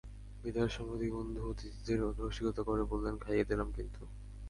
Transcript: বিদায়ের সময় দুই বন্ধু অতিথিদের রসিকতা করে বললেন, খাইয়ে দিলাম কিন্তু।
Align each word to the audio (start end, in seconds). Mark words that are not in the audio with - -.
বিদায়ের 0.43 0.73
সময় 0.75 0.97
দুই 1.01 1.11
বন্ধু 1.15 1.39
অতিথিদের 1.49 1.97
রসিকতা 2.19 2.61
করে 2.63 2.83
বললেন, 2.91 3.15
খাইয়ে 3.17 3.47
দিলাম 3.49 3.69
কিন্তু। 3.77 4.01